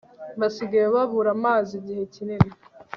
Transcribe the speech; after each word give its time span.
basigaye 0.39 0.87
babura 0.95 1.29
amazi 1.37 1.71
igihe 1.79 2.03
kinini 2.13 2.49